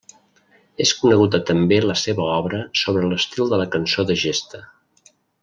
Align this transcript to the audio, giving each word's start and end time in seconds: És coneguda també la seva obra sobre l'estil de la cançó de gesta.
És 0.85 0.93
coneguda 1.01 1.39
també 1.49 1.77
la 1.83 1.97
seva 2.05 2.25
obra 2.37 2.63
sobre 2.85 3.13
l'estil 3.13 3.53
de 3.53 3.61
la 3.65 3.69
cançó 3.77 4.07
de 4.13 4.17
gesta. 4.25 4.65